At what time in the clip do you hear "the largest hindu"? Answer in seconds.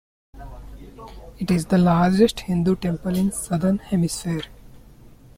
1.67-2.75